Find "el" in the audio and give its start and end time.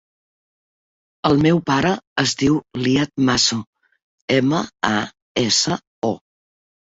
1.29-1.35